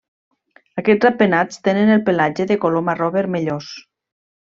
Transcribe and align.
Aquests 0.81 1.05
ratpenats 1.07 1.61
tenen 1.69 1.93
el 1.99 2.03
pelatge 2.09 2.51
de 2.55 2.61
color 2.67 2.87
marró 2.91 3.15
vermellós. 3.21 3.73